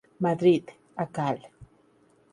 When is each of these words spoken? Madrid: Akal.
Madrid: 0.25 0.71
Akal. 0.97 1.37